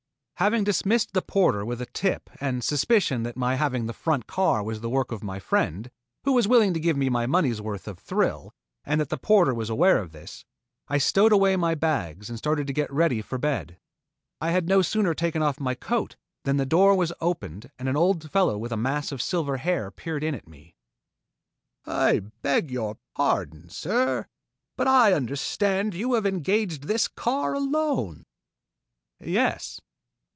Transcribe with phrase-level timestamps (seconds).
[0.41, 4.25] Having dismissed the porter with a tip and the suspicion that my having the front
[4.25, 5.91] car was the work of my friend,
[6.23, 8.51] who was willing to give me my money's worth of thrill,
[8.83, 10.43] and that the porter was aware of this,
[10.87, 13.77] I stowed away my bags and started to get ready for bed.
[14.41, 17.95] I had no sooner taken off my coat than the door was opened and an
[17.95, 20.73] old fellow with a mass of silver hair peered in at me.
[21.85, 24.25] "I beg your pardon, sir,
[24.75, 28.25] but I understand you have engaged this car alone?"
[29.19, 29.79] "Yes."